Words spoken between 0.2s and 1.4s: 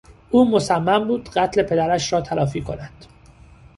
او مصمم بود